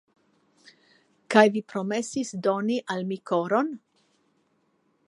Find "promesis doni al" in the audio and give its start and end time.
1.75-3.07